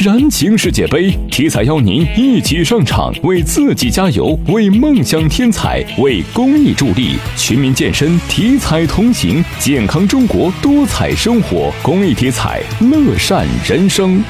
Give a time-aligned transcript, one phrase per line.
[0.00, 7.16] 燃情世界杯，体彩邀您一起上场，为自己加油，为梦想添彩，为公益助力。
[7.36, 11.70] 全民健身，体彩同行，健康中国，多彩生活。
[11.82, 14.24] 公益体彩，乐善人生。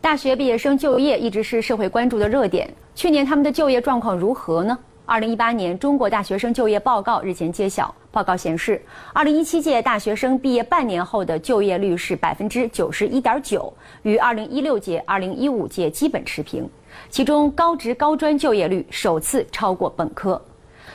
[0.00, 2.68] 大学毕业生就业一直是社会关注的热点。
[2.96, 4.76] 去年他们的就业状况如何呢？
[5.06, 8.80] 二零一八年中国大学生就业报告日前揭晓，报告显示，
[9.12, 13.70] 二零一七届大学生毕业半年后的就业率是百分之九十一点九，
[14.02, 16.66] 与二零一六届、二零一五届基本持平。
[17.10, 20.40] 其中，高职高专就业率首次超过本科。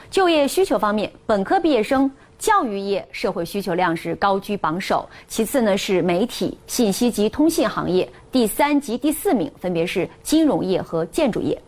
[0.10, 11.62] 就业需求方面，本科毕业生教育业社会需求量是高居榜首，其次呢是媒体、信息及通信行业，第三及第四名分别是金融业和建筑业。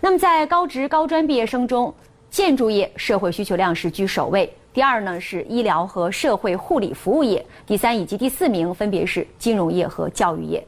[0.00, 1.92] 那么，在高职高专毕业生中，
[2.30, 10.62] 建筑业社会需求量是居首位，第二呢是医疗和社会护理服务业，第三以及第四名分别是金融业和教育业。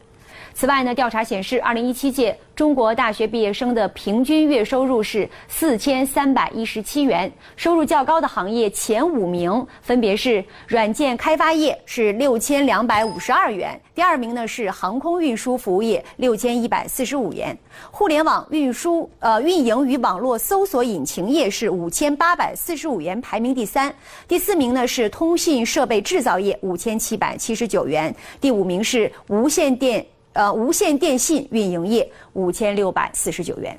[0.59, 7.33] 此外呢，调查显示，二零一七届中国大学毕业生的平均月收入是四千三百一十七元。
[7.55, 17.57] 收入较高的行业前五名分别是软件开发业是六千两百五十二元，第二名呢是航空运输服务业六千一百四十五元，
[17.93, 23.95] 互联网运输呃运营与网络搜索引擎业是五千八百四十五元，排名第三。
[24.27, 30.05] 第四名呢是通信设备制造业五千七百七十九元，第五名是无线电。
[30.39, 33.77] 呃，无线电信运营业五千六百四十九元。